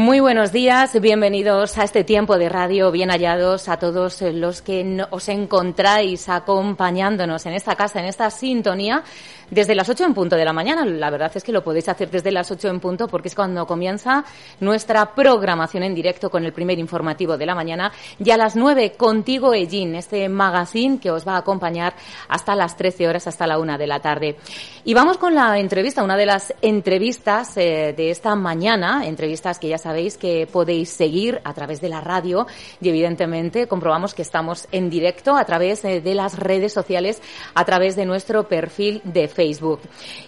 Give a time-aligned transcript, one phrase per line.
[0.06, 5.04] Muy buenos días, bienvenidos a este tiempo de radio, bien hallados a todos los que
[5.10, 9.02] os encontráis acompañándonos en esta casa, en esta sintonía
[9.50, 10.84] desde las 8 en punto de la mañana.
[10.84, 13.66] La verdad es que lo podéis hacer desde las 8 en punto porque es cuando
[13.66, 14.24] comienza
[14.60, 18.94] nuestra programación en directo con el primer informativo de la mañana y a las 9
[18.96, 21.94] contigo Ellín, este magazine que os va a acompañar
[22.28, 24.36] hasta las 13 horas, hasta la 1 de la tarde.
[24.84, 29.68] Y vamos con la entrevista, una de las entrevistas eh, de esta mañana, entrevistas que
[29.68, 32.46] ya sabéis que podéis seguir a través de la radio
[32.80, 37.20] y evidentemente comprobamos que estamos en directo a través eh, de las redes sociales,
[37.54, 39.80] a través de nuestro perfil de Facebook.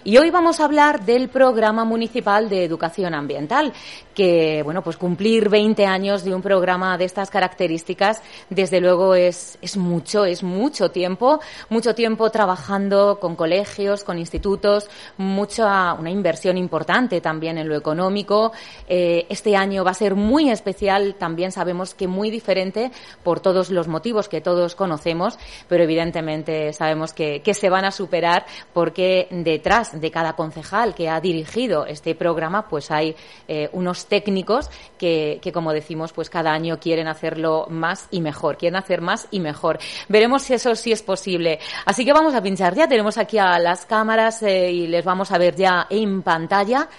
[0.03, 3.73] Y hoy vamos a hablar del programa municipal de educación ambiental,
[4.19, 9.57] que, bueno, pues cumplir 20 años de un programa de estas características, desde luego es,
[9.61, 16.57] es mucho, es mucho tiempo, mucho tiempo trabajando con colegios, con institutos, mucha, una inversión
[16.57, 18.51] importante también en lo económico.
[18.89, 22.91] Eh, este año va a ser muy especial, también sabemos que muy diferente
[23.23, 27.91] por todos los motivos que todos conocemos, pero evidentemente sabemos que, que se van a
[27.91, 33.15] superar porque que detrás de cada concejal que ha dirigido este programa, pues hay
[33.47, 38.57] eh, unos técnicos que, que, como decimos, pues cada año quieren hacerlo más y mejor,
[38.57, 39.79] quieren hacer más y mejor.
[40.07, 41.59] Veremos si eso sí es posible.
[41.85, 42.87] Así que vamos a pinchar ya.
[42.87, 46.89] Tenemos aquí a las cámaras eh, y les vamos a ver ya en pantalla.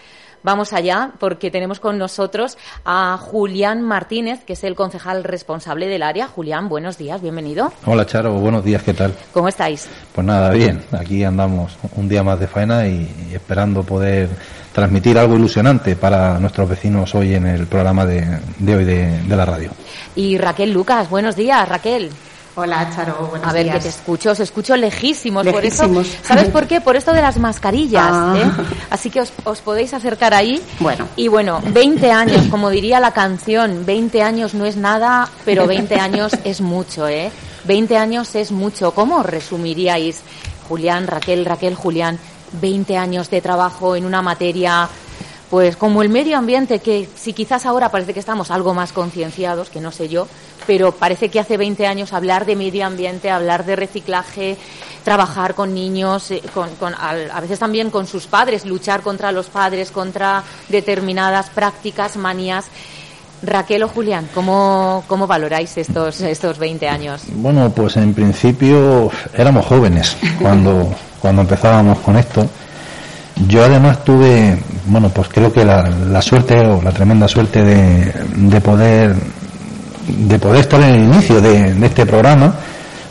[0.42, 6.02] Vamos allá porque tenemos con nosotros a Julián Martínez, que es el concejal responsable del
[6.02, 6.26] área.
[6.28, 7.72] Julián, buenos días, bienvenido.
[7.84, 9.14] Hola Charo, buenos días, ¿qué tal?
[9.32, 9.88] ¿Cómo estáis?
[10.14, 14.28] Pues nada, bien, aquí andamos un día más de faena y, esperando poder
[14.72, 19.36] transmitir algo ilusionante para nuestros vecinos hoy en el programa de, de hoy de, de
[19.36, 19.70] la radio.
[20.16, 22.10] Y Raquel Lucas, buenos días, Raquel.
[22.56, 23.76] Hola, Charo, buenos A ver, días.
[23.76, 25.44] que te escucho, os escucho lejísimos.
[25.44, 25.88] Lejísimos.
[25.88, 26.80] Por eso, ¿sabes por qué?
[26.80, 28.10] Por esto de las mascarillas.
[28.10, 28.34] Ah.
[28.36, 28.64] ¿eh?
[28.90, 30.60] Así que os, os podéis acercar ahí.
[30.80, 31.06] Bueno.
[31.16, 35.94] Y bueno, 20 años, como diría la canción, 20 años no es nada, pero 20
[35.94, 37.30] años es mucho, ¿eh?
[37.64, 38.92] 20 años es mucho.
[38.92, 40.20] ¿Cómo resumiríais,
[40.68, 42.18] Julián, Raquel, Raquel, Julián,
[42.60, 44.88] 20 años de trabajo en una materia
[45.50, 49.68] pues como el medio ambiente, que si quizás ahora parece que estamos algo más concienciados,
[49.68, 50.28] que no sé yo,
[50.66, 54.56] pero parece que hace 20 años hablar de medio ambiente, hablar de reciclaje,
[55.02, 59.46] trabajar con niños, eh, con, con, a veces también con sus padres, luchar contra los
[59.46, 62.66] padres, contra determinadas prácticas, manías.
[63.42, 67.22] Raquel o Julián, ¿cómo, cómo valoráis estos, estos 20 años?
[67.32, 72.46] Bueno, pues en principio éramos jóvenes cuando, cuando empezábamos con esto.
[73.48, 78.12] Yo además tuve, bueno, pues creo que la, la suerte o la tremenda suerte de,
[78.36, 79.14] de poder
[80.18, 82.52] de poder estar en el inicio de, este programa,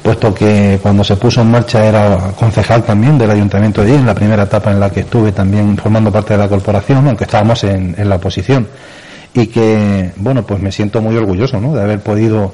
[0.04, 4.06] puesto que cuando se puso en marcha era concejal también del Ayuntamiento de Illín, en
[4.08, 7.64] la primera etapa en la que estuve también formando parte de la corporación, aunque estábamos
[7.64, 8.68] en, en la oposición.
[9.34, 11.75] Y que, bueno, pues me siento muy orgulloso ¿no?
[11.75, 12.52] de haber podido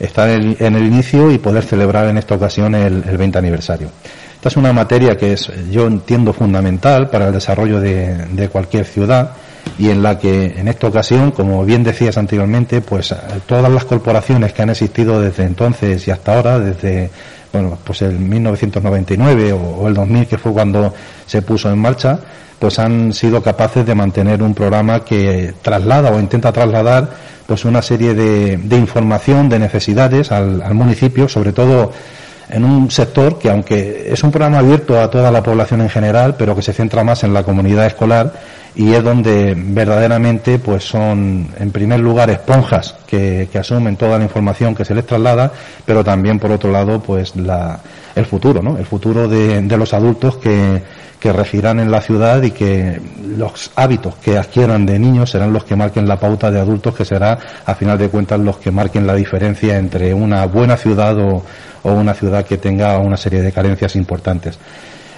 [0.00, 3.88] estar en, en el inicio y poder celebrar en esta ocasión el, el 20 aniversario.
[4.46, 8.84] Esta es una materia que es, yo entiendo, fundamental para el desarrollo de, de cualquier
[8.84, 9.32] ciudad
[9.76, 13.12] y en la que en esta ocasión, como bien decías anteriormente, pues
[13.46, 17.10] todas las corporaciones que han existido desde entonces y hasta ahora, desde
[17.52, 20.94] bueno, pues el 1999 o, o el 2000 que fue cuando
[21.26, 22.20] se puso en marcha,
[22.60, 27.10] pues han sido capaces de mantener un programa que traslada o intenta trasladar
[27.48, 31.90] pues una serie de, de información, de necesidades al, al municipio, sobre todo
[32.48, 36.36] en un sector que aunque es un programa abierto a toda la población en general,
[36.38, 38.32] pero que se centra más en la comunidad escolar
[38.74, 44.74] y es donde verdaderamente pues son en primer lugar esponjas que, asumen toda la información
[44.74, 45.50] que se les traslada,
[45.84, 47.80] pero también por otro lado pues la,
[48.14, 48.76] el futuro, ¿no?
[48.76, 50.82] El futuro de, de los adultos que,
[51.18, 53.00] que regirán en la ciudad y que
[53.36, 57.04] los hábitos que adquieran de niños serán los que marquen la pauta de adultos, que
[57.04, 61.42] será a final de cuentas los que marquen la diferencia entre una buena ciudad o,
[61.86, 64.58] o una ciudad que tenga una serie de carencias importantes.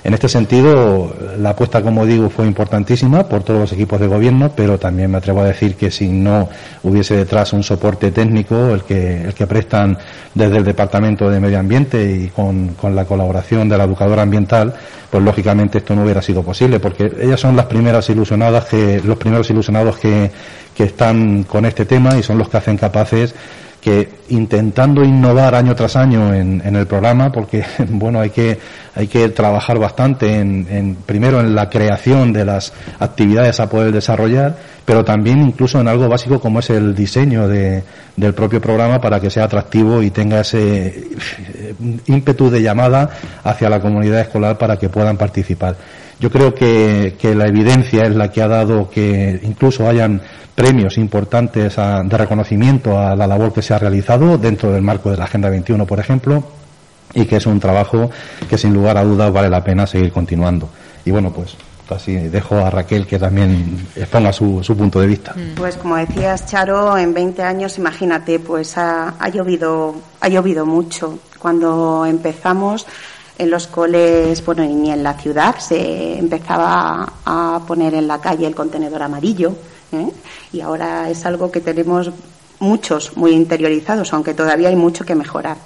[0.04, 4.52] En este sentido, la apuesta, como digo, fue importantísima por todos los equipos de gobierno,
[4.54, 6.48] pero también me atrevo a decir que si no
[6.84, 9.98] hubiese detrás un soporte técnico, el que, el que prestan
[10.34, 14.72] desde el Departamento de Medio Ambiente y con, con la colaboración de la educadora ambiental,
[15.10, 19.18] pues lógicamente esto no hubiera sido posible, porque ellas son las primeras ilusionadas que, los
[19.18, 20.30] primeros ilusionados que,
[20.76, 23.34] que están con este tema y son los que hacen capaces
[23.80, 28.58] que intentando innovar año tras año en, el programa, porque bueno hay que
[28.94, 34.56] hay que trabajar bastante en, primero en la creación de las actividades a poder desarrollar,
[34.84, 37.84] pero también incluso en algo básico como es el diseño de,
[38.16, 41.74] del propio programa para que sea atractivo y tenga ese eh,
[42.06, 43.10] ímpetu de llamada
[43.44, 45.76] hacia la comunidad escolar para que puedan participar.
[46.20, 50.20] Yo creo que, que la evidencia es la que ha dado que incluso hayan
[50.58, 55.16] premios importantes de reconocimiento a la labor que se ha realizado dentro del marco de
[55.16, 56.42] la Agenda 21, por ejemplo,
[57.14, 58.10] y que es un trabajo
[58.50, 60.68] que sin lugar a dudas vale la pena seguir continuando.
[61.04, 61.56] Y bueno, pues
[61.88, 65.32] así dejo a Raquel que también exponga su, su punto de vista.
[65.36, 65.54] Mm.
[65.54, 71.20] Pues como decías, Charo, en 20 años, imagínate, pues ha, ha llovido, ha llovido mucho.
[71.38, 72.84] Cuando empezamos
[73.38, 78.46] en los coles, bueno, ni en la ciudad se empezaba a poner en la calle
[78.46, 79.54] el contenedor amarillo
[79.92, 80.10] ¿eh?
[80.52, 82.10] y ahora es algo que tenemos
[82.58, 85.56] muchos muy interiorizados, aunque todavía hay mucho que mejorar.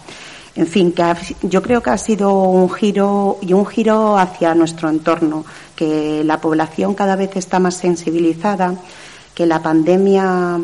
[0.54, 1.02] En fin, que
[1.42, 6.42] yo creo que ha sido un giro y un giro hacia nuestro entorno, que la
[6.42, 8.74] población cada vez está más sensibilizada,
[9.34, 10.60] que la pandemia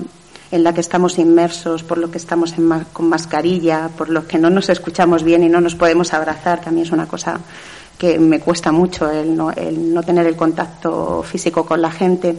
[0.50, 2.54] en la que estamos inmersos, por lo que estamos
[2.92, 6.68] con mascarilla, por lo que no nos escuchamos bien y no nos podemos abrazar, que
[6.68, 7.40] a mí es una cosa
[7.98, 12.36] que me cuesta mucho el no, el no tener el contacto físico con la gente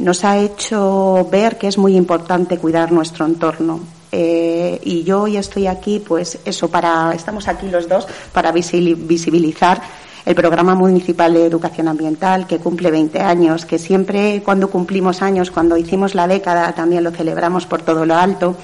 [0.00, 3.80] nos ha hecho ver que es muy importante cuidar nuestro entorno.
[4.10, 9.82] Eh, y yo hoy estoy aquí, pues eso, para, estamos aquí los dos para visibilizar
[10.24, 15.50] el programa municipal de educación ambiental que cumple 20 años, que siempre cuando cumplimos años,
[15.50, 18.56] cuando hicimos la década, también lo celebramos por todo lo alto.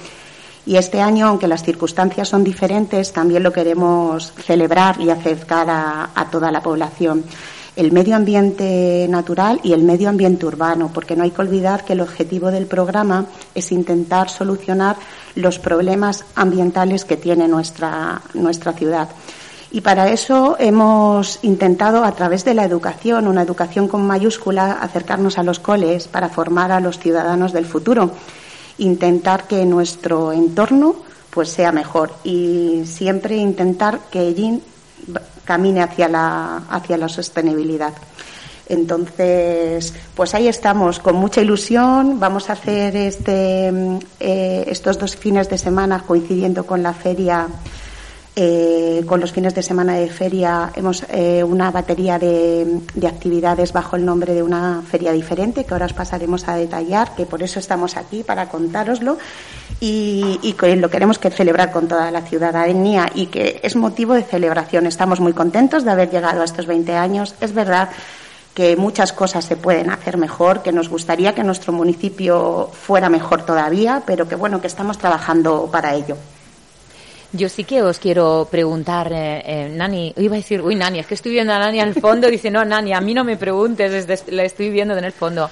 [0.67, 6.29] Y este año, aunque las circunstancias son diferentes, también lo queremos celebrar y acercar a
[6.31, 7.25] toda la población
[7.76, 11.93] el medio ambiente natural y el medio ambiente urbano, porque no hay que olvidar que
[11.93, 14.97] el objetivo del programa es intentar solucionar
[15.35, 19.11] los problemas ambientales que tiene nuestra, nuestra ciudad.
[19.71, 25.39] Y para eso hemos intentado, a través de la educación, una educación con mayúscula, acercarnos
[25.39, 28.13] a los coles para formar a los ciudadanos del futuro,
[28.79, 30.97] intentar que nuestro entorno
[31.31, 34.63] pues sea mejor y siempre intentar que allí
[35.45, 37.93] camine hacia la, hacia la sostenibilidad.
[38.69, 42.19] Entonces, pues ahí estamos, con mucha ilusión.
[42.19, 43.69] Vamos a hacer este,
[44.19, 47.47] eh, estos dos fines de semana coincidiendo con la feria
[48.38, 53.97] eh, con los fines de semana de feria hemos eh, una batería de, actividades bajo
[53.97, 57.59] el nombre de una feria diferente que ahora os pasaremos a detallar, que por eso
[57.59, 59.16] estamos aquí para contároslo
[59.81, 64.23] y, que lo queremos que celebrar con toda la ciudadanía y que es motivo de
[64.23, 64.87] celebración.
[64.87, 67.35] Estamos muy contentos de haber llegado a estos 20 años.
[67.40, 67.88] Es verdad
[68.52, 73.47] que muchas cosas se pueden hacer mejor, que nos gustaría que nuestro municipio fuera mejor
[73.47, 76.19] todavía, pero que bueno, que estamos trabajando para ello.
[77.33, 81.06] Yo sí que os quiero preguntar, eh, eh, Nani, iba a decir, uy, Nani, es
[81.06, 84.06] que estoy viendo a Nani al fondo, dice, no, Nani, a mí no me preguntes,
[84.28, 85.50] la estoy viendo en el fondo.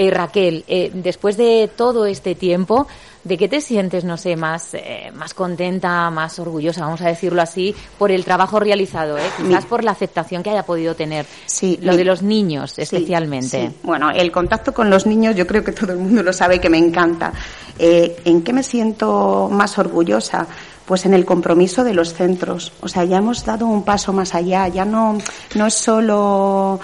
[0.00, 2.86] Eh, Raquel, eh, después de todo este tiempo,
[3.24, 7.42] ¿de qué te sientes, no sé, más, eh, más contenta, más orgullosa, vamos a decirlo
[7.42, 9.28] así, por el trabajo realizado, eh?
[9.36, 11.26] quizás por la aceptación que haya podido tener?
[11.46, 13.72] Sí, lo de los niños, especialmente.
[13.82, 16.70] Bueno, el contacto con los niños, yo creo que todo el mundo lo sabe que
[16.70, 17.32] me encanta.
[17.80, 20.46] ¿En qué me siento más orgullosa?
[20.88, 22.72] Pues en el compromiso de los centros.
[22.80, 25.18] O sea, ya hemos dado un paso más allá, ya no,
[25.54, 26.80] no es solo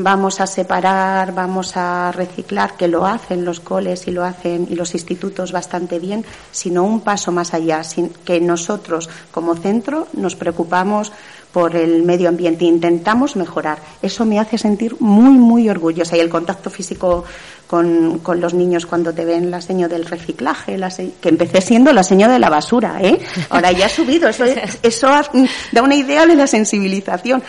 [0.00, 4.76] vamos a separar, vamos a reciclar, que lo hacen los coles y lo hacen y
[4.76, 10.36] los institutos bastante bien, sino un paso más allá, sin que nosotros como centro nos
[10.36, 11.12] preocupamos
[11.52, 13.78] por el medio ambiente intentamos mejorar.
[14.02, 16.16] Eso me hace sentir muy, muy orgullosa.
[16.16, 17.24] Y el contacto físico
[17.66, 21.92] con, con los niños cuando te ven la seño del reciclaje, la que empecé siendo
[21.92, 23.18] la seño de la basura, ¿eh?
[23.48, 24.28] Ahora ya ha subido.
[24.28, 24.44] Eso,
[24.82, 25.08] eso
[25.72, 27.42] da una idea de la sensibilización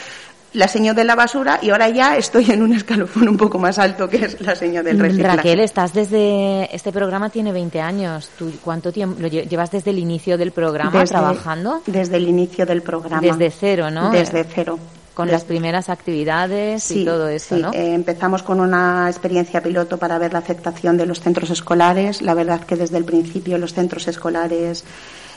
[0.53, 3.77] la señal de la basura y ahora ya estoy en un escalofón un poco más
[3.77, 5.37] alto que es la señal del reciclaje.
[5.37, 8.29] Raquel, estás desde este programa tiene 20 años.
[8.37, 11.81] ¿Tú cuánto tiempo lo llevas desde el inicio del programa trabajando?
[11.85, 13.21] Desde el inicio del programa.
[13.21, 14.11] Desde cero, ¿no?
[14.11, 14.79] Desde cero.
[15.13, 17.61] Con las primeras actividades y todo eso, sí.
[17.61, 17.73] ¿no?
[17.73, 22.21] Eh, empezamos con una experiencia piloto para ver la aceptación de los centros escolares.
[22.21, 24.85] La verdad que desde el principio los centros escolares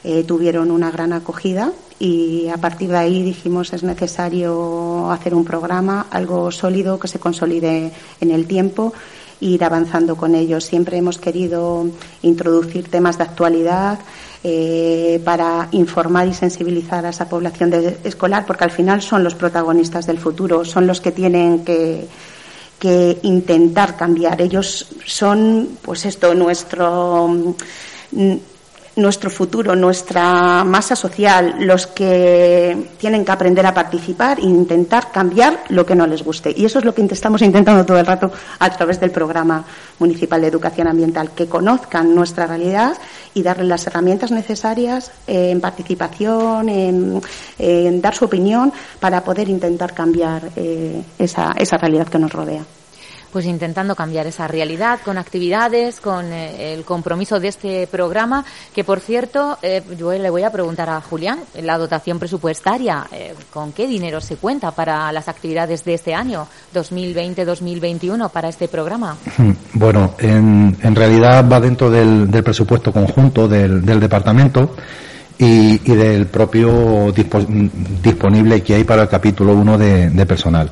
[0.04, 5.44] eh, tuvieron una gran acogida y a partir de ahí dijimos es necesario hacer un
[5.44, 8.92] programa, algo sólido que se consolide en el tiempo
[9.42, 10.64] ir avanzando con ellos.
[10.64, 11.86] Siempre hemos querido
[12.22, 13.98] introducir temas de actualidad
[14.44, 17.72] eh, para informar y sensibilizar a esa población
[18.04, 22.06] escolar, porque al final son los protagonistas del futuro, son los que tienen que,
[22.78, 24.40] que intentar cambiar.
[24.40, 27.54] Ellos son, pues esto, nuestro
[28.96, 35.64] nuestro futuro, nuestra masa social, los que tienen que aprender a participar e intentar cambiar
[35.70, 36.52] lo que no les guste.
[36.54, 39.64] Y eso es lo que estamos intentando todo el rato a través del programa
[39.98, 42.96] municipal de educación ambiental, que conozcan nuestra realidad
[43.34, 50.50] y darles las herramientas necesarias en participación, en, dar su opinión para poder intentar cambiar
[50.56, 52.64] eh, esa, esa realidad que nos rodea
[53.32, 58.84] pues intentando cambiar esa realidad con actividades, con eh, el compromiso de este programa, que
[58.84, 63.72] por cierto, eh, yo le voy a preguntar a Julián, la dotación presupuestaria, eh, ¿con
[63.72, 69.16] qué dinero se cuenta para las actividades de este año, 2020-2021, para este programa?
[69.74, 74.76] Bueno, en, realidad va dentro del, presupuesto conjunto del, departamento.
[75.38, 80.70] Y, del propio disponible que hay para el capítulo 1 de personal.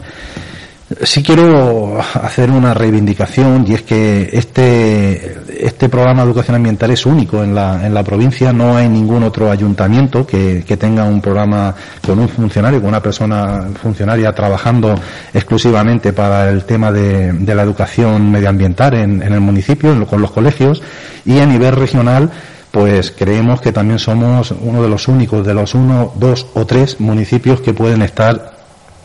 [1.02, 7.06] Sí quiero hacer una reivindicación y es que este, este programa de educación ambiental es
[7.06, 8.52] único en la, en la provincia.
[8.52, 11.72] No hay ningún otro ayuntamiento que, que tenga un programa
[12.04, 14.96] con un funcionario, con una persona funcionaria trabajando
[15.32, 20.32] exclusivamente para el tema de, de la educación medioambiental en, en el municipio, con los
[20.32, 20.82] colegios
[21.24, 22.32] y a nivel regional
[22.72, 27.00] pues creemos que también somos uno de los únicos, de los uno, dos o tres
[27.00, 28.58] municipios que pueden estar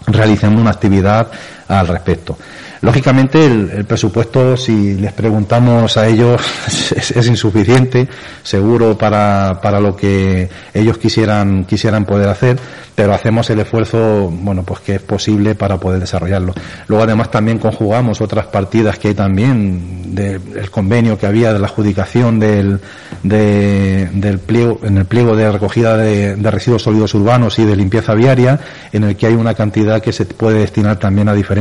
[0.07, 1.31] realizando una actividad
[1.67, 2.37] al respecto.
[2.81, 8.07] Lógicamente el, presupuesto, si les preguntamos a ellos, es, insuficiente,
[8.43, 12.59] seguro para, para lo que ellos quisieran, quisieran poder hacer,
[12.93, 16.53] pero hacemos el esfuerzo, bueno, pues que es posible para poder desarrollarlo.
[16.87, 21.67] Luego además también conjugamos otras partidas que hay también del convenio que había de la
[21.67, 22.79] adjudicación del,
[23.23, 28.13] del pliego, en el pliego de recogida de, de residuos sólidos urbanos y de limpieza
[28.13, 28.59] viaria,
[28.93, 31.54] en el que hay una cantidad que se puede destinar también a diferentes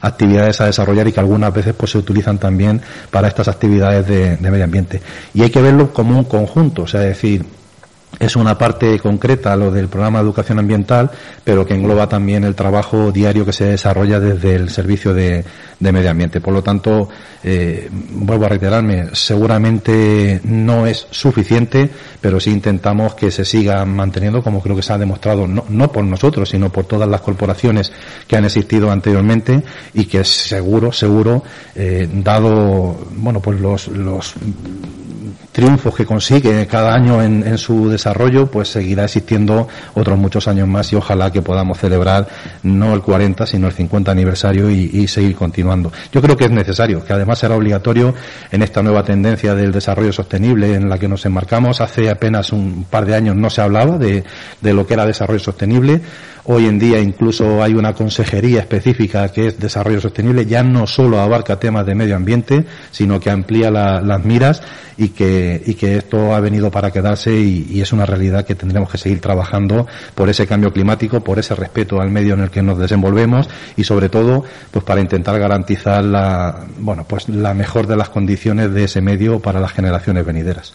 [0.00, 4.36] actividades a desarrollar y que algunas veces pues se utilizan también para estas actividades de,
[4.50, 5.00] medio ambiente.
[5.32, 7.44] Y hay que verlo como un conjunto, o sea, decir,
[8.18, 11.10] es una parte concreta lo del programa de educación ambiental,
[11.42, 15.44] pero que engloba también el trabajo diario que se desarrolla desde el servicio de,
[15.80, 16.40] medio ambiente.
[16.40, 17.08] Por lo tanto,
[17.42, 21.90] eh, vuelvo a reiterarme, seguramente no es suficiente,
[22.20, 25.92] pero sí intentamos que se siga manteniendo, como creo que se ha demostrado, no, no
[25.92, 27.92] por nosotros, sino por todas las corporaciones
[28.26, 31.42] que han existido anteriormente y que seguro, seguro,
[31.74, 34.34] eh, dado, bueno, pues los, los
[35.54, 40.92] triunfos que consigue cada año en, su desarrollo, pues seguirá existiendo otros muchos años más
[40.92, 42.26] y ojalá que podamos celebrar
[42.64, 45.92] no el 40, sino el 50 aniversario y, seguir continuando.
[46.10, 48.14] Yo creo que es necesario, que además será obligatorio
[48.50, 51.80] en esta nueva tendencia del desarrollo sostenible en la que nos enmarcamos.
[51.80, 54.24] Hace apenas un par de años no se hablaba de,
[54.60, 56.00] de lo que era desarrollo sostenible.
[56.46, 61.18] Hoy en día incluso hay una consejería específica que es desarrollo sostenible, ya no solo
[61.18, 64.60] abarca temas de medio ambiente, sino que amplía las miras
[64.98, 68.98] y que, y esto ha venido para quedarse y, es una realidad que tendremos que
[68.98, 72.78] seguir trabajando por ese cambio climático, por ese respeto al medio en el que nos
[72.78, 73.48] desenvolvemos
[73.78, 78.70] y sobre todo pues para intentar garantizar la, bueno, pues la mejor de las condiciones
[78.74, 80.74] de ese medio para las generaciones venideras.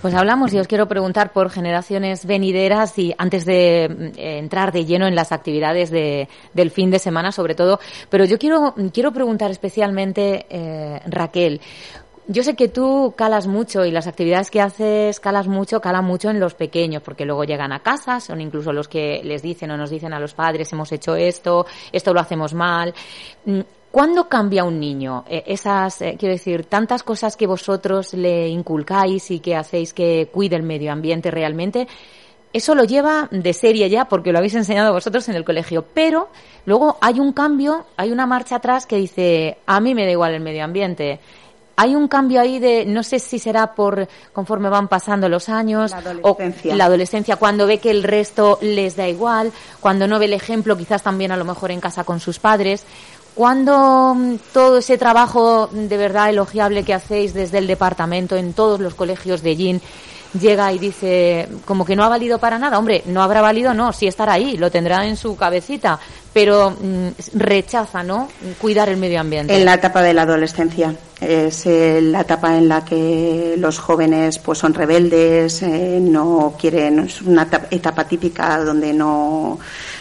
[0.00, 4.86] Pues hablamos y os quiero preguntar por generaciones venideras y antes de eh, entrar de
[4.86, 9.12] lleno en las actividades de, del fin de semana sobre todo, pero yo quiero, quiero
[9.12, 11.60] preguntar especialmente, eh, Raquel,
[12.28, 16.30] yo sé que tú calas mucho y las actividades que haces calas mucho, calan mucho
[16.30, 19.76] en los pequeños, porque luego llegan a casa, son incluso los que les dicen o
[19.76, 22.94] nos dicen a los padres, hemos hecho esto, esto lo hacemos mal.
[23.90, 25.24] ¿Cuándo cambia un niño?
[25.28, 30.28] E, esas, eh, quiero decir, tantas cosas que vosotros le inculcáis y que hacéis que
[30.32, 31.88] cuide el medio ambiente realmente,
[32.52, 36.28] eso lo lleva de serie ya porque lo habéis enseñado vosotros en el colegio, pero
[36.66, 40.34] luego hay un cambio, hay una marcha atrás que dice, a mí me da igual
[40.34, 41.20] el medio ambiente.
[41.76, 45.94] Hay un cambio ahí de, no sé si será por conforme van pasando los años,
[46.22, 50.34] o la adolescencia, cuando ve que el resto les da igual, cuando no ve el
[50.34, 52.84] ejemplo, quizás también a lo mejor en casa con sus padres.
[53.34, 58.80] Cuando mm, todo ese trabajo de verdad elogiable que hacéis desde el departamento en todos
[58.80, 59.80] los colegios de Gin
[60.38, 63.92] llega y dice como que no ha valido para nada, hombre, no habrá valido, no,
[63.92, 65.98] sí estará ahí, lo tendrá en su cabecita,
[66.32, 68.28] pero mm, rechaza, ¿no?
[68.60, 69.56] Cuidar el medio ambiente.
[69.56, 74.38] En la etapa de la adolescencia es eh, la etapa en la que los jóvenes
[74.38, 79.58] pues son rebeldes, eh, no quieren, es una etapa típica donde no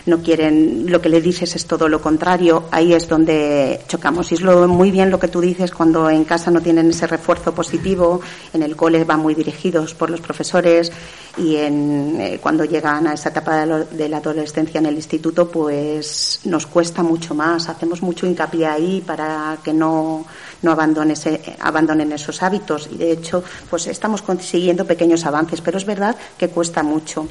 [0.10, 4.32] no quieren, lo que le dices es todo lo contrario, ahí es donde chocamos.
[4.32, 7.08] Y es lo, muy bien lo que tú dices cuando en casa no tienen ese
[7.08, 8.22] refuerzo positivo,
[8.54, 10.92] en el cole van muy dirigidos por los profesores
[11.38, 16.42] y en, eh, cuando llegan a esa etapa de, la adolescencia en el instituto, pues
[16.46, 20.26] nos cuesta mucho más, hacemos mucho hincapié ahí para que no,
[20.62, 21.16] no abandonen,
[21.60, 26.50] abandonen esos hábitos y de hecho pues estamos consiguiendo pequeños avances, pero es verdad que
[26.50, 27.28] cuesta mucho.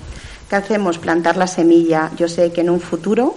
[0.49, 0.99] ¿Qué hacemos?
[0.99, 2.11] Plantar la semilla.
[2.17, 3.37] Yo sé que en un futuro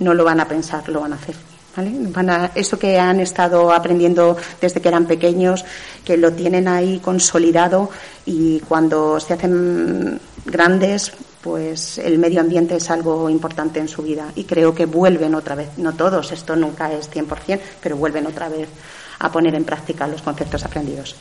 [0.00, 1.36] no lo van a pensar, lo van a hacer.
[1.76, 1.92] ¿Vale?
[2.10, 5.64] Van a, eso que han estado aprendiendo desde que eran pequeños,
[6.04, 7.90] que lo tienen ahí consolidado
[8.26, 14.26] y cuando se hacen grandes, pues el medio ambiente es algo importante en su vida
[14.36, 18.48] y creo que vuelven otra vez, no todos, esto nunca es 100%, pero vuelven otra
[18.48, 18.68] vez
[19.18, 21.16] a poner en práctica los conceptos aprendidos.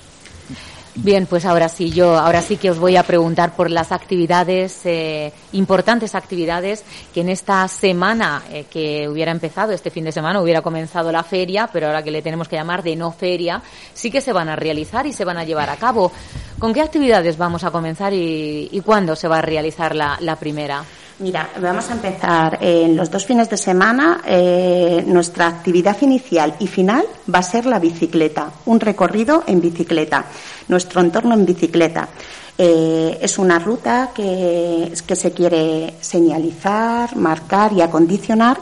[0.95, 4.85] Bien, pues ahora sí, yo ahora sí que os voy a preguntar por las actividades,
[4.85, 10.39] eh, importantes actividades que en esta semana eh, que hubiera empezado, este fin de semana
[10.39, 13.63] hubiera comenzado la feria, pero ahora que le tenemos que llamar de no feria,
[13.95, 16.11] sí que se van a realizar y se van a llevar a cabo.
[16.59, 20.85] ¿Con qué actividades vamos a comenzar y, cuándo se va a realizar la primera?
[21.19, 24.21] Mira, vamos a empezar en los dos fines de semana.
[24.25, 30.25] Eh, nuestra actividad inicial y final va a ser la bicicleta, un recorrido en bicicleta,
[30.67, 32.09] nuestro entorno en bicicleta.
[32.57, 38.59] Eh, es una ruta que, que, se quiere señalizar, marcar y acondicionar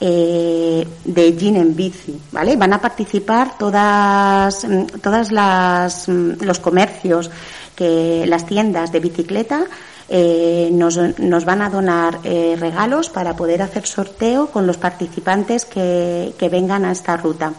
[0.00, 2.56] eh, de Gin en bici, ¿vale?
[2.56, 4.66] Van a participar todas,
[5.00, 7.30] todas las, los comercios,
[7.74, 9.64] que las tiendas de bicicleta
[10.14, 15.64] eh, nos, nos, van a donar eh, regalos para poder hacer sorteo con los participantes
[15.64, 17.54] que, vengan a esta ruta.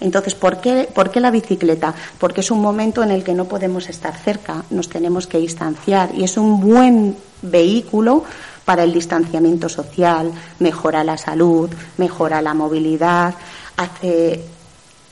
[0.00, 0.56] Entonces, ¿por
[0.94, 1.94] ¿por qué, la bicicleta?
[2.18, 6.08] Porque es un momento en el que no podemos estar cerca, nos tenemos que distanciar
[6.14, 8.24] y es un buen vehículo
[8.64, 11.68] para el distanciamiento social, mejora la salud,
[11.98, 13.34] mejora la movilidad,
[13.76, 14.42] hace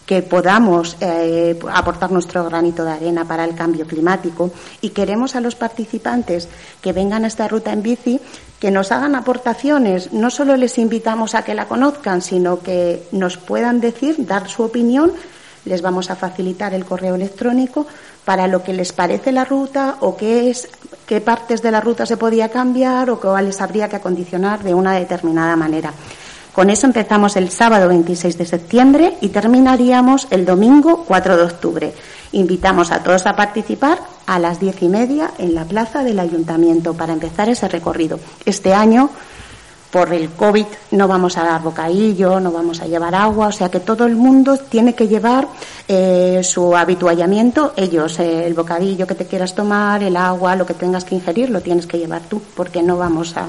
[0.07, 5.41] que podamos eh, aportar nuestro granito de arena para el cambio climático y queremos a
[5.41, 6.49] los participantes
[6.81, 8.21] que vengan a esta ruta en bici
[8.61, 10.13] que nos hagan aportaciones.
[10.13, 14.63] No solo les invitamos a que la conozcan, sino que nos puedan decir, dar su
[14.63, 15.13] opinión.
[15.65, 17.87] Les vamos a facilitar el correo electrónico
[18.25, 20.69] para lo que les parece la ruta o qué es
[21.07, 24.95] qué partes de la ruta se podía cambiar o cuáles habría que acondicionar de una
[24.95, 25.93] determinada manera.
[26.57, 31.93] Con eso empezamos el sábado 26 de septiembre y terminaríamos el domingo 4 de octubre.
[32.33, 36.95] Invitamos a todos a participar a las diez y media en la plaza del ayuntamiento
[36.95, 38.19] para empezar ese recorrido.
[38.47, 39.11] Este año,
[39.91, 43.71] por el COVID, no vamos a dar bocadillo, no vamos a llevar agua, o sea
[43.71, 45.49] que todo el mundo tiene que llevar
[45.89, 47.75] eh, su habituallamiento.
[47.77, 51.51] Ellos, eh, el bocadillo que te quieras tomar, el agua, lo que tengas que ingerir,
[51.51, 53.47] lo tienes que llevar tú, porque no vamos a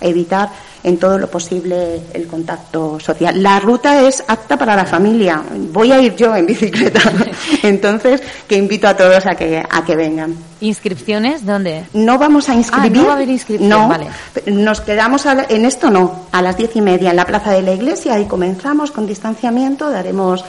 [0.00, 0.50] evitar
[0.82, 3.42] en todo lo posible el contacto social.
[3.42, 5.42] La ruta es apta para la familia.
[5.72, 7.00] Voy a ir yo en bicicleta.
[7.62, 10.36] Entonces, que invito a todos a que, a que vengan.
[10.60, 11.84] ¿Inscripciones dónde?
[11.92, 12.92] No vamos a inscribir.
[12.92, 13.90] Ah, no va a haber inscripción, no,
[14.46, 17.72] Nos quedamos en esto no, a las diez y media en la plaza de la
[17.72, 20.44] iglesia y comenzamos con distanciamiento, daremos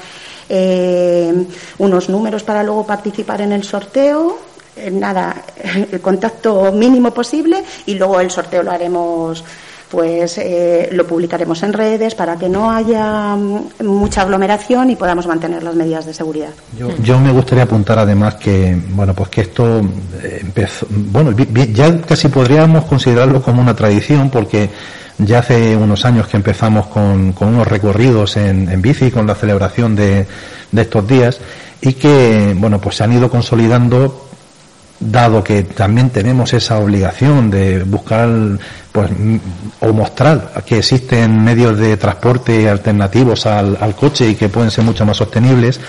[0.50, 1.46] eh,
[1.78, 4.49] unos números para luego participar en el sorteo
[4.92, 5.44] nada,
[5.92, 9.44] el contacto mínimo posible y luego el sorteo lo haremos
[9.90, 15.26] pues eh, lo publicaremos en redes para que no haya mm, mucha aglomeración y podamos
[15.26, 16.52] mantener las medidas de seguridad.
[17.02, 19.80] Yo, me gustaría apuntar además que bueno pues que esto
[20.22, 21.36] eh, empezó bueno
[21.74, 24.70] ya casi podríamos considerarlo como una tradición porque
[25.18, 29.96] ya hace unos años que empezamos con, unos recorridos en, en bici con la celebración
[29.96, 30.26] de,
[30.72, 31.42] de estos días
[31.82, 34.29] y que, bueno, pues se han ido consolidando
[35.00, 38.30] dado que también tenemos esa obligación de buscar
[38.92, 39.10] pues
[39.80, 44.84] o mostrar que existen medios de transporte alternativos al, al coche y que pueden ser
[44.84, 45.80] mucho más sostenibles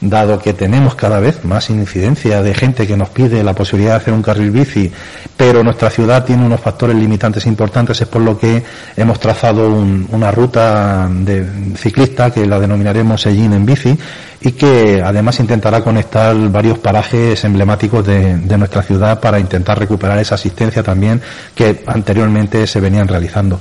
[0.00, 3.96] dado que tenemos cada vez más incidencia de gente que nos pide la posibilidad de
[3.96, 4.92] hacer un carril bici,
[5.36, 8.62] pero nuestra ciudad tiene unos factores limitantes importantes, es por lo que
[8.96, 13.98] hemos trazado una ruta de ciclista que la denominaremos Ellín en bici
[14.40, 20.36] y que además intentará conectar varios parajes emblemáticos de nuestra ciudad para intentar recuperar esa
[20.36, 21.20] asistencia también
[21.54, 23.60] que anteriormente se venían realizando.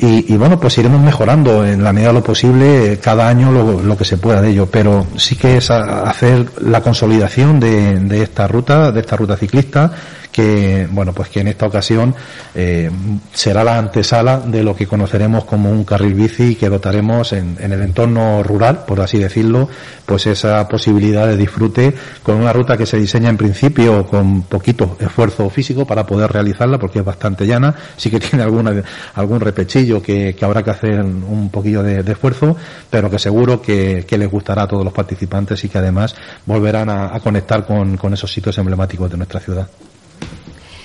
[0.00, 4.04] Y, bueno, pues iremos mejorando en la medida de lo posible cada año lo, que
[4.04, 8.92] se pueda de ello, pero sí que es hacer la consolidación de, de esta ruta,
[8.92, 9.90] de esta ruta ciclista,
[10.38, 12.14] que bueno pues que en esta ocasión
[12.54, 12.88] eh,
[13.32, 17.72] será la antesala de lo que conoceremos como un carril bici que dotaremos en, en,
[17.72, 19.68] el entorno rural por así decirlo
[20.06, 24.96] pues esa posibilidad de disfrute con una ruta que se diseña en principio con poquito
[25.00, 28.80] esfuerzo físico para poder realizarla porque es bastante llana sí que tiene alguna
[29.16, 32.56] algún repechillo que, que habrá que hacer un poquillo de, de esfuerzo
[32.88, 36.14] pero que seguro que, que, les gustará a todos los participantes y que además
[36.46, 39.66] volverán a, a conectar con, con esos sitios emblemáticos de nuestra ciudad.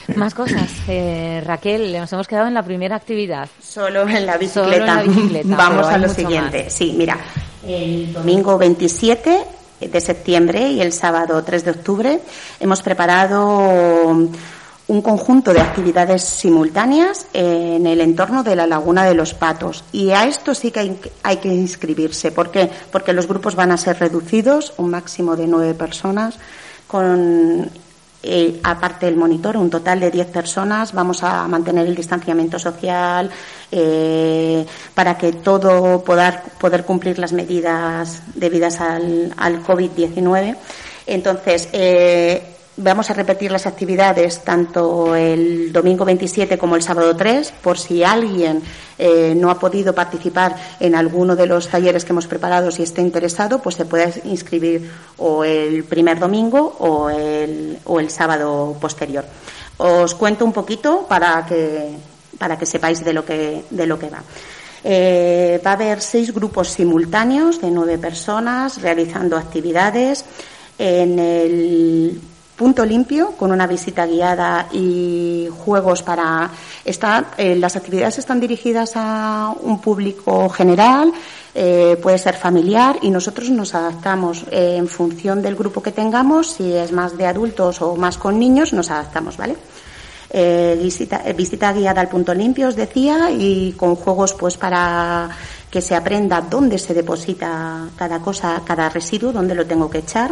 [0.15, 0.69] Más cosas.
[0.87, 3.49] Eh, Raquel, nos hemos quedado en la primera actividad.
[3.61, 5.03] Solo en la bicicleta.
[5.45, 6.69] Vamos a lo siguiente.
[6.69, 7.17] Sí, mira,
[7.65, 9.39] el domingo 27
[9.79, 12.19] de septiembre y el sábado 3 de octubre
[12.59, 14.29] hemos preparado
[14.87, 19.83] un conjunto de actividades simultáneas en el entorno de la Laguna de los Patos.
[19.91, 22.31] Y a esto sí que hay, que inscribirse.
[22.31, 22.69] ¿Por qué?
[22.91, 26.37] Porque los grupos van a ser reducidos, un máximo de nueve personas,
[26.87, 27.69] con
[28.23, 30.93] eh, aparte del monitor, un total de 10 personas.
[30.93, 33.29] Vamos a mantener el distanciamiento social
[33.69, 40.55] eh, para que todo poder, poder cumplir las medidas debidas al, al COVID-19.
[41.05, 47.53] Entonces, eh, Vamos a repetir las actividades tanto el domingo 27 como el sábado 3,
[47.61, 48.63] por si alguien
[48.97, 53.01] eh, no ha podido participar en alguno de los talleres que hemos preparado, si está
[53.01, 59.23] interesado, pues se puede inscribir o el primer domingo o el, o el sábado posterior.
[59.77, 61.91] Os cuento un poquito para que,
[62.39, 64.23] para que sepáis de lo que, de lo que va.
[64.83, 70.25] Eh, va a haber seis grupos simultáneos de nueve personas realizando actividades.
[70.79, 72.19] En el
[72.55, 76.49] punto limpio con una visita guiada y juegos para
[76.85, 81.11] estar eh, las actividades están dirigidas a un público general
[81.55, 84.45] eh, puede ser familiar y nosotros nos adaptamos.
[84.49, 88.37] Eh, en función del grupo que tengamos si es más de adultos o más con
[88.39, 89.55] niños nos adaptamos vale
[90.81, 95.29] visita, visita guiada al punto limpio os decía y con juegos pues para
[95.69, 100.31] que se aprenda dónde se deposita cada cosa cada residuo dónde lo tengo que echar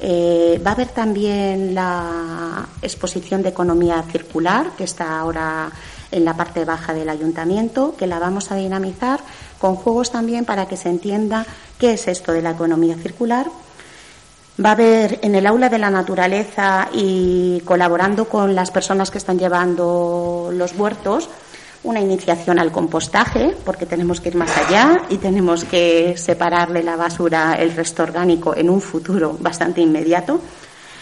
[0.00, 5.70] eh, va a haber también la exposición de economía circular, que está ahora
[6.10, 9.20] en la parte baja del ayuntamiento, que la vamos a dinamizar
[9.58, 11.46] con juegos también para que se entienda
[11.78, 13.46] qué es esto de la economía circular.
[14.64, 19.18] Va a haber en el aula de la naturaleza y colaborando con las personas que
[19.18, 21.28] están llevando los huertos,
[21.84, 26.96] una iniciación al compostaje, porque tenemos que ir más allá y tenemos que separarle la
[26.96, 30.40] basura, el resto orgánico, en un futuro bastante inmediato.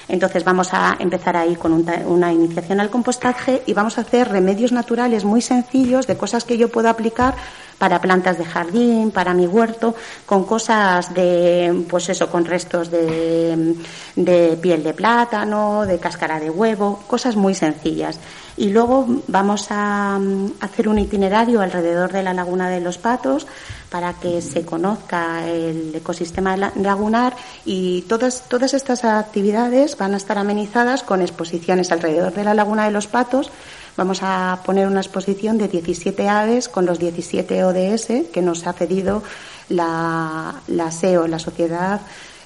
[0.09, 4.73] Entonces vamos a empezar ahí con una iniciación al compostaje y vamos a hacer remedios
[4.73, 7.35] naturales muy sencillos de cosas que yo puedo aplicar
[7.83, 13.75] para plantas de jardín, para mi huerto, con cosas de, pues eso, con restos de,
[14.15, 18.21] de piel de plátano, de cáscara de huevo, cosas muy sencillas.
[18.57, 23.49] Y luego vamos a mm, hacer un itinerario alrededor de la laguna de los patos
[23.91, 30.39] para que se conozca el ecosistema lagunar y todas, todas estas actividades van a estar
[30.39, 33.51] amenizadas con exposiciones alrededor de la laguna de los patos.
[33.97, 38.73] Vamos a poner una exposición de 17 aves con los 17 ODS que nos ha
[38.73, 39.23] cedido
[39.69, 40.55] la,
[40.91, 42.01] SEO, la Sociedad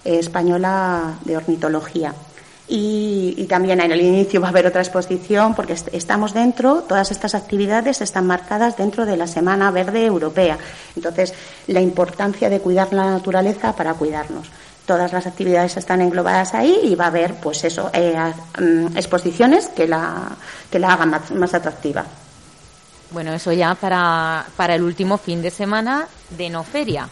[0.04, 2.14] Española de Ornitología.
[2.68, 7.37] Y, también en el inicio va a haber otra exposición porque estamos dentro, todas estas
[7.37, 10.59] actividades están marcadas dentro de la Semana Verde Europea.
[10.96, 11.32] Entonces,
[11.68, 14.48] la importancia de cuidar la naturaleza para cuidarnos.
[14.87, 18.16] Todas las actividades están englobadas ahí y va a haber, pues eso, eh,
[18.59, 20.29] mm, exposiciones que la,
[20.70, 22.05] que la hagan más, atractiva.
[23.11, 27.09] Bueno, eso ya para, para el último fin de semana de no feria.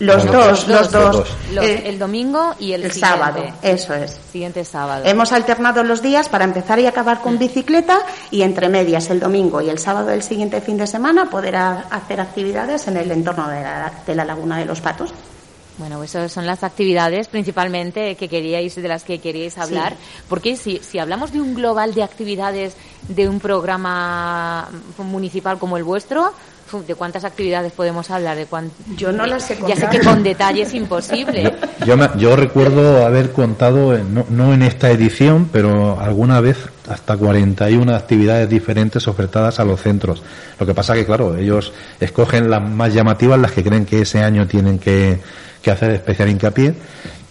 [0.00, 1.24] Los, dos, los dos.
[1.62, 4.18] Eh, el domingo y el, sábado, eso es.
[4.32, 5.04] Siguiente sábado.
[5.06, 8.00] Hemos alternado los días para empezar y acabar con bicicleta
[8.32, 12.20] y entre medias el domingo y el sábado del siguiente fin de semana poder hacer
[12.20, 15.14] actividades en el entorno de la, de la Laguna de los Patos.
[15.78, 19.96] Bueno, esas son las actividades principalmente que queríais, de las que queríais hablar.
[20.28, 22.76] Porque si, si hablamos de un global de actividades
[23.08, 26.32] de un programa municipal como el vuestro,
[26.88, 28.36] ¿De cuántas actividades podemos hablar?
[28.36, 28.48] De
[28.96, 31.54] Yo no las sé Ya sé que con detalle es imposible.
[31.86, 36.56] Yo, yo, recuerdo haber contado, no, no, en esta edición, pero alguna vez
[36.88, 40.22] hasta 41 actividades diferentes ofertadas a los centros.
[40.58, 44.20] Lo que pasa que, claro, ellos escogen las más llamativas, las que creen que ese
[44.20, 45.20] año tienen que,
[45.64, 46.74] que hacer especial hincapié.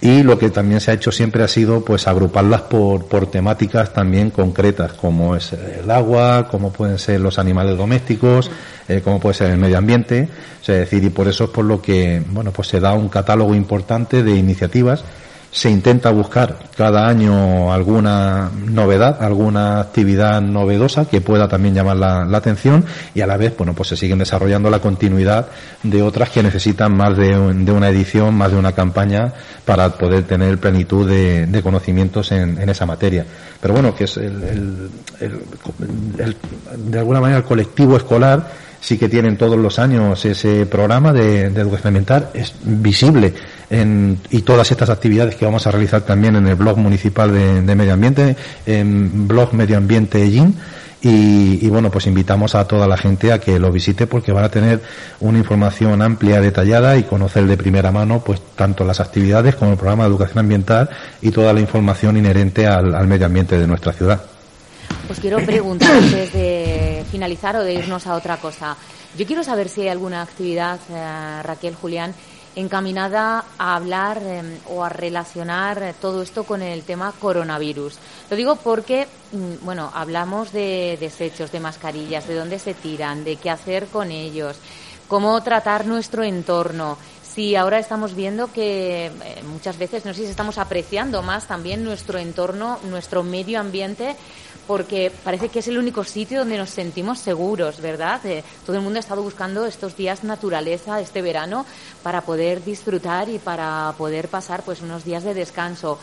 [0.02, 3.94] Y lo que también se ha hecho siempre ha sido pues agruparlas por, por temáticas
[3.94, 8.52] también concretas como es el agua, como pueden ser los animales domésticos,
[8.90, 10.28] eh, como puede ser el medio ambiente,
[10.60, 13.56] es decir, y por eso es por lo que bueno pues se da un catálogo
[13.56, 15.06] importante de iniciativas
[15.54, 22.38] se intenta buscar cada año alguna novedad, alguna actividad novedosa que pueda también llamar la,
[22.38, 25.48] atención y a la vez, bueno, pues se siguen desarrollando la continuidad
[25.84, 29.32] de otras que necesitan más de, una edición, más de una campaña
[29.64, 33.24] para poder tener plenitud de, conocimientos en, esa materia.
[33.62, 34.90] Pero bueno, que es el,
[36.78, 41.46] de alguna manera el colectivo escolar sí que tienen todos los años ese programa de,
[41.46, 43.34] educación ambiental, es visible
[43.74, 47.76] en, y todas estas actividades que vamos a realizar también en el blog municipal de,
[47.76, 50.56] medio ambiente, en blog medio ambiente EGIN.
[51.06, 54.50] Y, bueno, pues invitamos a toda la gente a que lo visite porque van a
[54.50, 54.82] tener
[55.20, 59.78] una información amplia, detallada y conocer de primera mano pues tanto las actividades como el
[59.78, 60.90] programa de educación ambiental
[61.22, 64.22] y toda la información inherente al medio ambiente de nuestra ciudad.
[65.10, 68.78] Os quiero preguntar antes de finalizar o de irnos a otra cosa.
[69.18, 72.14] Yo quiero saber si hay alguna actividad, eh, Raquel, Julián,
[72.56, 77.98] encaminada a hablar em, o a relacionar todo esto con el tema coronavirus.
[78.30, 83.38] Lo digo porque, mm, bueno, hablamos de desechos, de mascarillas, de dónde se tiran, de
[83.38, 84.58] qué hacer con ellos,
[85.08, 86.98] cómo tratar nuestro entorno.
[87.24, 91.84] Si ahora estamos viendo que eh, muchas veces, no sé si estamos apreciando más también
[91.84, 94.16] nuestro entorno, nuestro medio ambiente,
[94.68, 98.26] porque parece que es el único sitio donde nos sentimos seguros, ¿verdad?
[98.26, 101.66] Eh, todo el mundo ha estado buscando estos días naturaleza, este verano,
[102.02, 106.00] para poder disfrutar y para poder pasar pues unos días de descanso.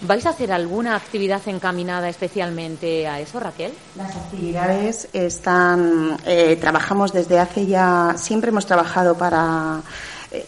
[0.00, 3.72] ¿Vais a hacer alguna actividad encaminada especialmente a eso, Raquel?
[3.96, 9.82] Las actividades están, eh, trabajamos desde hace ya, siempre hemos trabajado para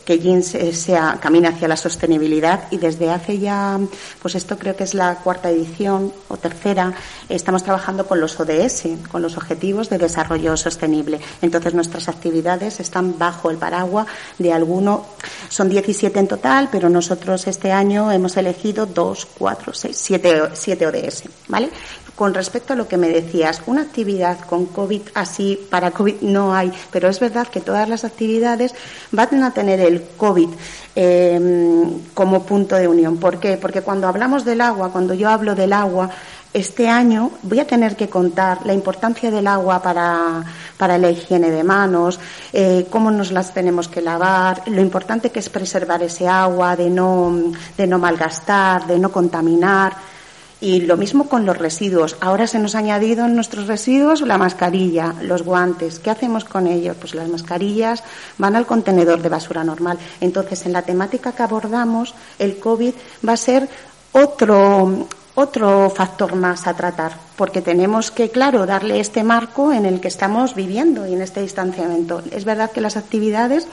[0.05, 3.79] que Jeans sea, camina hacia la sostenibilidad y desde hace ya,
[4.21, 6.95] pues esto creo que es la cuarta edición o tercera,
[7.29, 11.21] estamos trabajando con los ODS, con los Objetivos de Desarrollo Sostenible.
[11.43, 14.07] Entonces nuestras actividades están bajo el paraguas
[14.39, 15.07] de alguno,
[15.49, 20.87] son 17 en total, pero nosotros este año hemos elegido dos, cuatro, seis, siete, siete
[20.87, 21.71] ODS, ¿vale?
[22.17, 26.55] Con respecto a lo que me decías, una actividad con COVID así, para COVID no
[26.55, 28.75] hay, pero es verdad que todas las actividades
[29.13, 30.49] van a tener el COVID
[30.95, 33.19] em, como punto de unión.
[33.19, 33.59] ¿Por qué?
[33.59, 36.09] Porque cuando hablamos del agua, cuando yo hablo del agua,
[36.55, 40.43] este año voy a tener que contar la importancia del agua para,
[40.79, 42.19] para la higiene de manos,
[42.55, 46.89] eh, cómo nos las tenemos que lavar, lo importante que es preservar ese agua, de
[46.89, 50.16] no, de no malgastar, de no contaminar.
[50.67, 52.17] Y lo mismo con los residuos.
[52.21, 56.01] Ahora se nos ha añadido en nuestros residuos la mascarilla, los guantes.
[56.01, 56.97] ¿Qué hacemos con ellos?
[56.99, 58.03] Pues las mascarillas
[58.37, 59.97] van al contenedor de basura normal.
[60.21, 63.69] Entonces, en la temática que abordamos, el COVID va a ser
[64.11, 70.01] otro, otro factor más a tratar, porque tenemos que, claro, darle este marco en el
[70.01, 72.25] que estamos viviendo y en este distanciamiento.
[72.33, 73.69] Es verdad que las actividades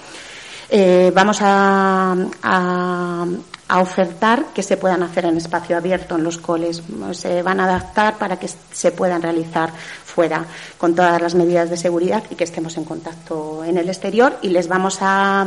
[0.69, 3.25] eh, vamos a, a
[3.69, 6.81] ofertar que se puedan hacer en espacio abierto en los coles.
[7.13, 9.71] Se van a adaptar para que se puedan realizar
[10.05, 10.45] fuera
[10.77, 14.49] con todas las medidas de seguridad y que estemos en contacto en el exterior y
[14.49, 15.45] les vamos a,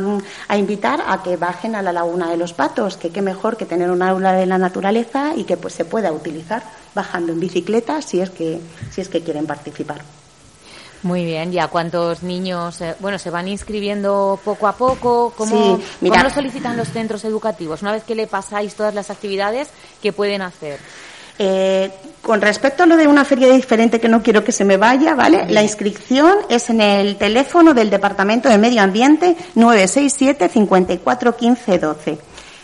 [0.57, 3.89] invitar a que bajen a la laguna de los patos, que qué mejor que tener
[3.89, 8.19] un aula de la naturaleza y que pues se pueda utilizar bajando en bicicleta si
[8.19, 8.59] es que
[8.91, 10.01] si es que quieren participar.
[11.07, 15.31] Muy bien, ¿ya cuántos niños, eh, bueno, se van inscribiendo poco a poco?
[15.37, 17.81] ¿Cómo, lo solicitan los centros educativos?
[17.81, 19.69] Una vez que le pasáis todas las actividades,
[20.01, 20.79] ¿qué pueden hacer?
[21.39, 21.89] Eh,
[22.21, 25.15] con respecto a lo de una feria diferente que no quiero que se me vaya,
[25.15, 25.45] ¿vale?
[25.47, 32.17] La inscripción es en el teléfono del Departamento de Medio Ambiente 967 54 15 12.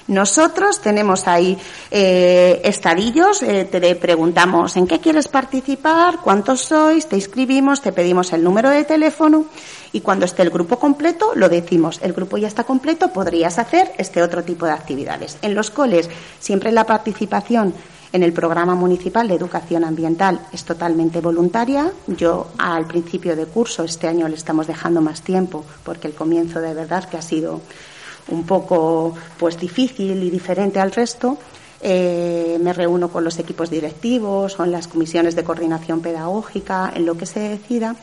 [0.07, 1.57] Nosotros tenemos ahí
[1.89, 8.33] eh, estadillos, eh, te preguntamos en qué quieres participar, cuántos sois, te inscribimos, te pedimos
[8.33, 9.45] el número de teléfono
[9.93, 13.93] y cuando esté el grupo completo lo decimos, el grupo ya está completo, podrías hacer
[13.97, 15.37] este otro tipo de actividades.
[15.41, 17.73] En los coles siempre la participación
[18.11, 21.91] en el programa municipal de educación ambiental es totalmente voluntaria.
[22.05, 26.61] Yo al principio de curso este año le estamos dejando más tiempo porque el comienzo
[26.61, 27.61] de verdad que ha sido
[28.29, 31.37] un poco pues difícil y diferente al resto,
[31.81, 37.17] eh, me reúno con los equipos directivos en las comisiones de coordinación pedagógica, en lo
[37.17, 37.95] que se decida,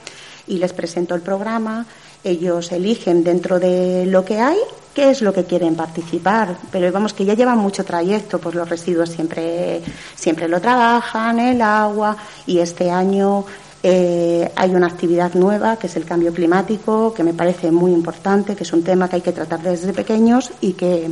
[0.47, 1.87] y les presento el programa.
[2.23, 4.59] Ellos eligen dentro de lo que hay
[4.95, 8.69] qué es lo que quieren participar, pero vamos que ya llevan mucho trayecto, pues los
[8.69, 9.81] residuos siempre,
[10.17, 13.45] siempre lo trabajan, el agua, y este año
[13.83, 18.55] eh, hay una actividad nueva que es el cambio climático, que me parece muy importante,
[18.55, 21.09] que es un tema que hay que tratar desde pequeños y que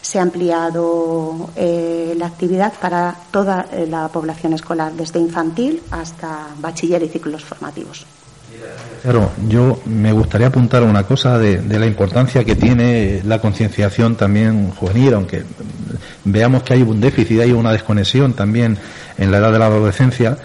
[0.00, 6.48] se ha ampliado eh, la actividad para toda eh, la población escolar, desde infantil hasta
[6.58, 8.06] bachiller y ciclos formativos.
[9.02, 14.70] Claro, yo me gustaría apuntar una cosa de, la importancia que tiene la concienciación también
[14.72, 15.44] juvenil, aunque
[16.24, 18.76] veamos que hay un déficit, hay una desconexión también
[19.16, 20.36] en la edad de la adolescencia,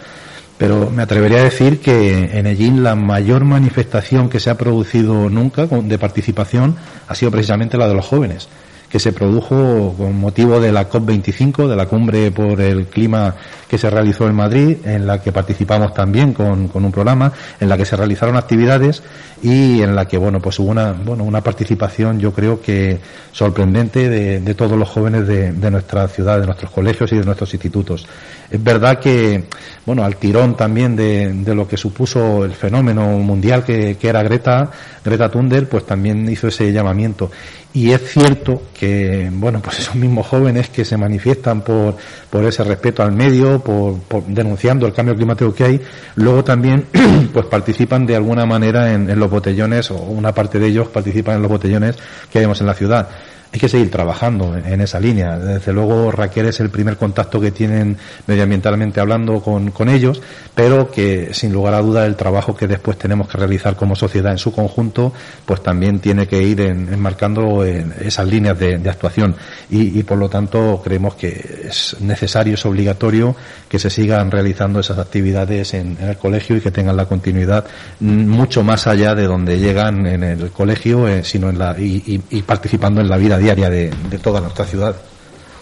[0.58, 5.30] pero me atrevería a decir que en Ellín la mayor manifestación que se ha producido
[5.30, 8.48] nunca de participación ha sido precisamente la de los jóvenes
[8.90, 13.36] que se produjo con motivo de la COP25, de la cumbre por el clima
[13.68, 17.78] que se realizó en Madrid, en la que participamos también con, un programa, en la
[17.78, 19.02] que se realizaron actividades
[19.42, 23.00] y en la que, bueno, pues hubo una, bueno, una participación, yo creo que
[23.32, 28.08] sorprendente de, todos los jóvenes de, nuestra ciudad, de nuestros colegios y de nuestros institutos.
[28.50, 29.46] Es verdad que,
[29.86, 34.70] bueno, al tirón también de, lo que supuso el fenómeno mundial que, que era Greta,
[35.04, 37.32] Greta Thunberg, pues también hizo ese llamamiento.
[37.76, 41.98] Y es cierto que, bueno, pues esos mismos jóvenes que se manifiestan por,
[42.30, 45.82] por ese respeto al medio, por, denunciando el cambio climático que hay,
[46.16, 46.86] luego también,
[47.34, 51.36] pues participan de alguna manera en, en los botellones, o una parte de ellos participan
[51.36, 51.98] en los botellones
[52.32, 53.10] que vemos en la ciudad
[53.54, 55.38] hay que seguir trabajando en esa línea.
[55.38, 60.22] Desde luego Raquel es el primer contacto que tienen medioambientalmente hablando con, con ellos,
[60.54, 64.32] pero que sin lugar a duda el trabajo que después tenemos que realizar como sociedad
[64.32, 65.14] en su conjunto,
[65.46, 69.36] pues también tiene que ir enmarcando en esas líneas de, actuación.
[69.70, 73.36] Y, por lo tanto creemos que es necesario, es obligatorio
[73.68, 77.66] que se sigan realizando esas actividades en, el colegio y que tengan la continuidad
[78.00, 82.42] mucho más allá de donde llegan en el colegio, eh, sino en la, y, y
[82.44, 84.96] participando en la vida diaria de, toda nuestra ciudad.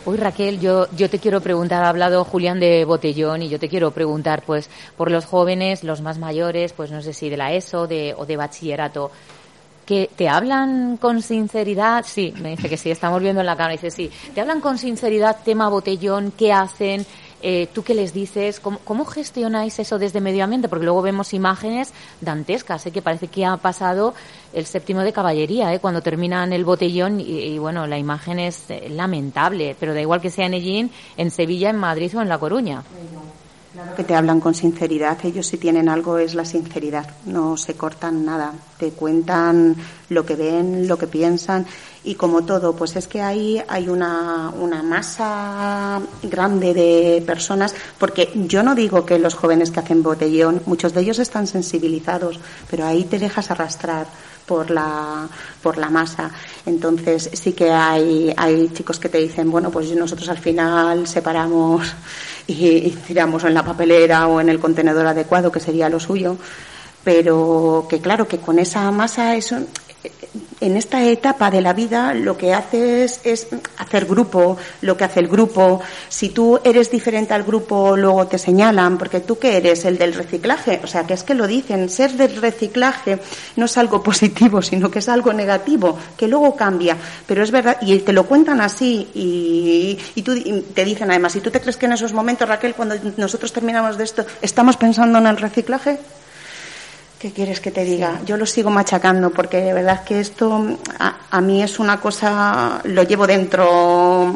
[0.05, 3.67] Hoy Raquel, yo, yo te quiero preguntar, ha hablado Julián de Botellón y yo te
[3.67, 7.51] quiero preguntar, pues, por los jóvenes, los más mayores, pues no sé si de la
[7.53, 9.11] ESO de, o de bachillerato,
[9.85, 13.73] que te hablan con sinceridad, sí, me dice que sí, estamos viendo en la cámara,
[13.73, 17.05] dice sí, te hablan con sinceridad tema Botellón, qué hacen,
[17.45, 18.61] eh, ¿Tú qué les dices?
[18.61, 20.69] ¿Cómo, gestionáis eso desde medio ambiente?
[20.69, 22.91] Porque luego vemos imágenes dantescas, ¿eh?
[22.91, 24.13] que parece que ha pasado
[24.53, 25.79] el séptimo de caballería, ¿eh?
[25.79, 30.29] cuando terminan el botellón y, bueno, la imagen es eh, lamentable, pero da igual que
[30.29, 32.81] sea en Ellín, en Sevilla, en Madrid o en La Coruña.
[33.73, 37.73] Claro que te hablan con sinceridad, ellos si tienen algo es la sinceridad, no se
[37.73, 39.75] cortan nada, te cuentan
[40.09, 41.65] lo que ven, lo que piensan
[42.03, 48.29] y como todo, pues es que ahí hay una, una masa grande de personas, porque
[48.33, 52.39] yo no digo que los jóvenes que hacen botellón, muchos de ellos están sensibilizados,
[52.69, 54.07] pero ahí te dejas arrastrar
[54.45, 55.27] por la,
[55.61, 56.31] por la masa.
[56.65, 61.93] Entonces sí que hay, hay chicos que te dicen, bueno, pues nosotros al final separamos
[62.47, 66.37] y, tiramos en la papelera o en el contenedor adecuado, que sería lo suyo
[67.05, 69.57] pero que claro que con esa masa eso
[70.59, 75.19] en esta etapa de la vida lo que haces es hacer grupo, lo que hace
[75.19, 75.81] el grupo.
[76.09, 80.13] Si tú eres diferente al grupo, luego te señalan, porque tú qué eres, el del
[80.13, 80.79] reciclaje.
[80.83, 83.19] O sea, que es que lo dicen, ser del reciclaje
[83.57, 86.97] no es algo positivo, sino que es algo negativo, que luego cambia.
[87.27, 90.33] Pero es verdad, y te lo cuentan así, y, y tú
[90.73, 93.97] te dicen además, si tú te crees que en esos momentos, Raquel, cuando nosotros terminamos
[93.97, 95.99] de esto, estamos pensando en el reciclaje,
[97.23, 98.19] ¿Qué quieres que te diga?
[98.25, 103.01] Yo lo sigo machacando porque de verdad que esto a, mí es una cosa, lo
[103.03, 104.29] llevo dentro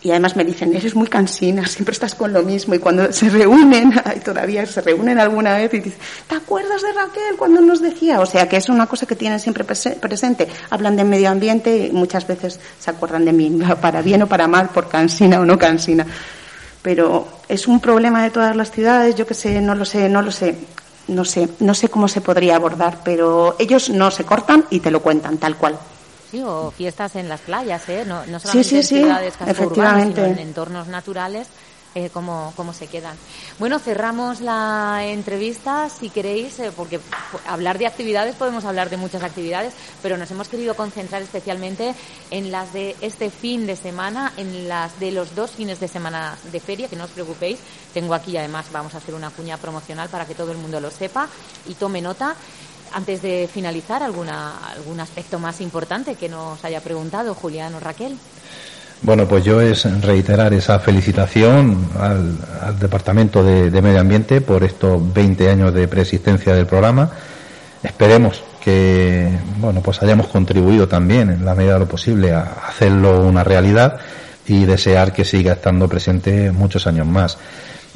[0.00, 3.28] y además me dicen, eres muy cansina, siempre estás con lo mismo y cuando se
[3.28, 7.82] reúnen, y todavía se reúnen alguna vez y dicen, ¿te acuerdas de Raquel cuando nos
[7.82, 8.20] decía?
[8.20, 10.48] O sea que es una cosa que tienen siempre presente.
[10.70, 13.50] Hablan de medio ambiente y muchas veces se acuerdan de mí,
[13.82, 16.06] para bien o para mal, por cansina o no cansina.
[16.80, 20.22] Pero es un problema de todas las ciudades, yo que sé, no lo sé, no
[20.22, 20.56] lo sé
[21.08, 24.90] no sé, no sé cómo se podría abordar, pero ellos no se cortan y te
[24.90, 25.78] lo cuentan tal cual.
[26.30, 28.04] Sí, o fiestas en las playas, ¿eh?
[28.06, 30.24] No, no solamente en ciudades efectivamente.
[30.24, 31.46] sino en entornos naturales
[31.96, 33.16] eh, cómo, cómo, se quedan.
[33.58, 37.00] Bueno, cerramos la entrevista, si queréis, eh, porque
[37.46, 41.94] hablar de actividades podemos hablar de muchas actividades, pero nos hemos querido concentrar especialmente
[42.30, 46.36] en las de este fin de semana, en las de los dos fines de semana
[46.52, 47.60] de feria, que no os preocupéis.
[47.94, 50.90] Tengo aquí, además, vamos a hacer una cuña promocional para que todo el mundo lo
[50.90, 51.28] sepa
[51.66, 52.36] y tome nota.
[52.92, 58.18] Antes de finalizar, alguna, ¿algún aspecto más importante que nos haya preguntado Julián o Raquel?
[59.02, 65.50] Bueno, pues yo es reiterar esa felicitación al, Departamento de, Medio Ambiente por estos 20
[65.50, 67.10] años de preexistencia del programa.
[67.82, 73.20] Esperemos que, bueno, pues hayamos contribuido también en la medida de lo posible a hacerlo
[73.20, 73.98] una realidad
[74.46, 77.38] y desear que siga estando presente muchos años más.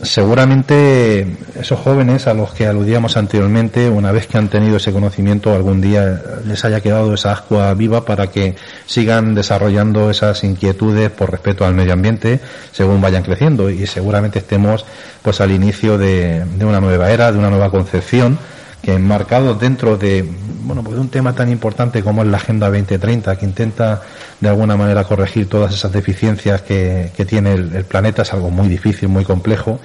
[0.03, 5.55] Seguramente esos jóvenes a los que aludíamos anteriormente, una vez que han tenido ese conocimiento,
[5.55, 11.31] algún día les haya quedado esa ascua viva para que sigan desarrollando esas inquietudes por
[11.31, 12.41] respeto al medio ambiente
[12.73, 13.69] según vayan creciendo.
[13.69, 14.87] Y seguramente estemos
[15.23, 18.39] pues al inicio de, de una nueva era, de una nueva concepción
[18.83, 20.27] que enmarcado dentro de
[20.63, 24.03] bueno pues un tema tan importante como es la Agenda 2030 que intenta
[24.41, 28.69] de alguna manera corregir todas esas deficiencias que, que tiene el, planeta es algo muy
[28.69, 29.81] difícil muy complejo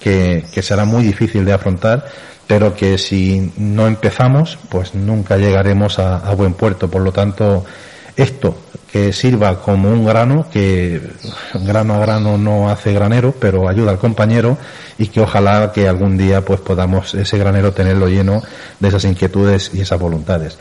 [0.00, 2.06] que, que será muy difícil de afrontar
[2.46, 7.64] pero que si no empezamos pues nunca llegaremos a, a buen puerto por lo tanto
[8.16, 8.56] esto
[8.90, 11.00] que sirva como un grano, que
[11.54, 14.58] grano a grano no hace granero, pero ayuda al compañero
[14.98, 18.42] y que ojalá que algún día pues podamos ese granero tenerlo lleno
[18.80, 20.58] de esas inquietudes y esas voluntades.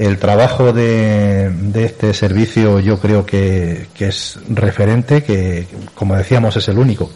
[0.00, 6.56] El trabajo de, de este servicio yo creo que, que es referente, que como decíamos
[6.56, 7.10] es el único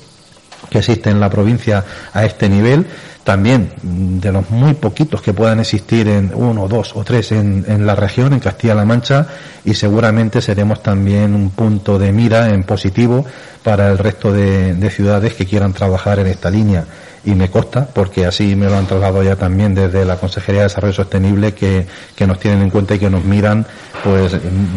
[0.69, 1.83] que existe en la provincia
[2.13, 2.87] a este nivel.
[3.25, 7.87] También de los muy poquitos que puedan existir en uno, dos o tres en, en
[7.87, 9.29] la región, en Castilla-La Mancha,
[9.65, 13.25] y seguramente seremos también un punto de mira en positivo
[13.63, 16.85] para el resto de, de ciudades que quieran trabajar en esta línea
[17.25, 20.69] y me consta, porque así me lo han trasladado ya también desde la Consejería de
[20.69, 23.67] Desarrollo Sostenible, que, que nos tienen en cuenta y que nos miran
[24.03, 24.37] pues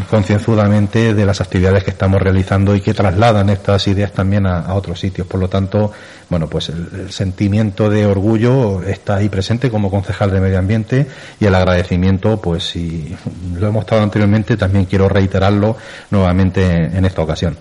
[0.10, 5.00] concienzudamente de las actividades que estamos realizando y que trasladan estas ideas también a, otros
[5.00, 5.28] sitios.
[5.28, 5.92] Por lo tanto,
[6.30, 11.08] bueno, pues el, sentimiento de orgullo está ahí presente como concejal de Medio Ambiente
[11.40, 13.16] y el agradecimiento, pues si
[13.54, 15.76] lo hemos mostrado anteriormente, también quiero reiterarlo
[16.10, 17.58] nuevamente en esta ocasión.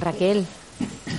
[0.00, 0.46] Raquel.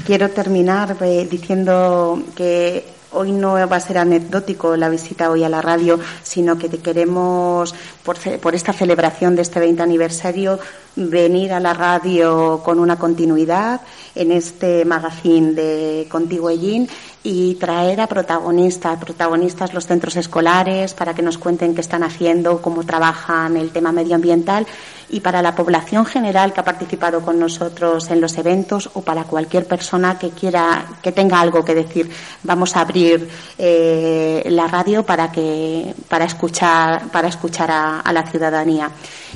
[0.05, 5.49] Quiero terminar eh, diciendo que hoy no va a ser anecdótico la visita hoy a
[5.49, 10.59] la radio, sino que te queremos, por, esta celebración de este 20 aniversario,
[10.95, 13.81] venir a la radio con una continuidad
[14.13, 16.87] en este magazine de Contigo Ellín
[17.23, 22.61] y traer a protagonistas, protagonistas los centros escolares para que nos cuenten qué están haciendo,
[22.61, 24.67] cómo trabajan el tema medioambiental
[25.09, 29.23] y para la población general que ha participado con nosotros en los eventos o para
[29.23, 32.09] cualquier persona que quiera, que tenga algo que decir.
[32.43, 38.23] Vamos a abrir eh, la radio para que, para escuchar, para escuchar a, a la
[38.23, 38.89] ciudadanía.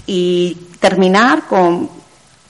[0.07, 1.89] Y terminar con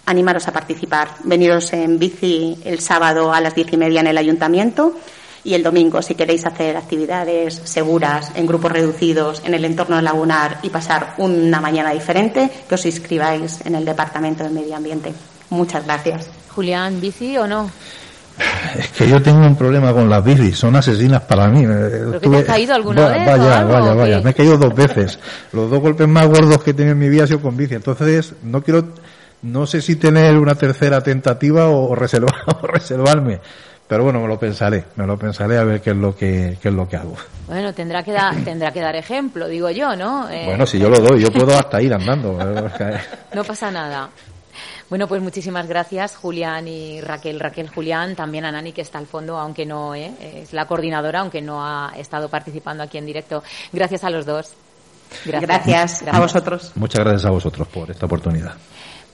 [0.05, 1.09] animaros a participar.
[1.23, 4.95] Veniros en bici el sábado a las diez y media en el ayuntamiento
[5.43, 10.59] y el domingo, si queréis hacer actividades seguras, en grupos reducidos, en el entorno lagunar
[10.63, 15.13] y pasar una mañana diferente, que os inscribáis en el Departamento de Medio Ambiente.
[15.49, 16.29] Muchas gracias.
[16.49, 17.69] Julián, ¿bici o no?
[18.77, 21.65] Es que yo tengo un problema con las bicis, son asesinas para mí.
[21.65, 23.27] ¿Pero que te has caído alguna vaya, vez?
[23.27, 25.19] Vaya, vaya, vaya, me he caído dos veces.
[25.51, 27.75] Los dos golpes más gordos que he tenido en mi vida han sido con bici.
[27.75, 28.93] Entonces, no quiero,
[29.41, 33.41] no sé si tener una tercera tentativa o, reservar, o reservarme.
[33.89, 36.69] Pero bueno, me lo pensaré, me lo pensaré a ver qué es lo que, qué
[36.69, 37.15] es lo que hago.
[37.47, 40.29] Bueno, tendrá que, dar tendrá que dar ejemplo, digo yo, ¿no?
[40.29, 42.37] Eh, bueno, si yo lo doy, yo puedo hasta ir andando.
[43.33, 44.11] no pasa nada.
[44.91, 47.39] Bueno, pues muchísimas gracias, Julián y Raquel.
[47.39, 50.11] Raquel, Julián, también a Nani, que está al fondo, aunque no ¿eh?
[50.21, 53.41] es la coordinadora, aunque no ha estado participando aquí en directo.
[53.73, 54.53] Gracias a los dos.
[55.25, 56.15] Gracias, gracias, gracias.
[56.15, 56.71] a vosotros.
[56.75, 58.53] Muchas gracias a vosotros por esta oportunidad.